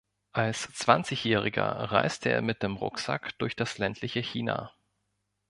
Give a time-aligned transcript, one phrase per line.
[0.31, 4.73] Als Zwanzigjähriger reiste er mit dem Rucksack durch das ländliche China.